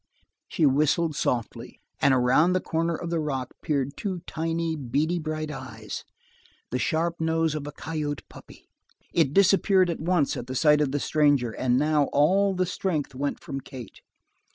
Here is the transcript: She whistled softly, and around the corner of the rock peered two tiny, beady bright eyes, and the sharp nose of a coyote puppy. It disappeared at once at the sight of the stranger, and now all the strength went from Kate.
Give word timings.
She 0.47 0.65
whistled 0.65 1.15
softly, 1.15 1.79
and 1.99 2.11
around 2.11 2.53
the 2.53 2.59
corner 2.59 2.95
of 2.95 3.11
the 3.11 3.19
rock 3.19 3.51
peered 3.61 3.95
two 3.95 4.21
tiny, 4.25 4.75
beady 4.75 5.19
bright 5.19 5.51
eyes, 5.51 6.05
and 6.61 6.67
the 6.71 6.79
sharp 6.79 7.21
nose 7.21 7.53
of 7.53 7.67
a 7.67 7.71
coyote 7.71 8.23
puppy. 8.27 8.67
It 9.13 9.31
disappeared 9.31 9.91
at 9.91 9.99
once 9.99 10.35
at 10.35 10.47
the 10.47 10.55
sight 10.55 10.81
of 10.81 10.91
the 10.91 10.99
stranger, 10.99 11.51
and 11.51 11.77
now 11.77 12.05
all 12.05 12.55
the 12.55 12.65
strength 12.65 13.13
went 13.13 13.39
from 13.41 13.59
Kate. 13.61 14.01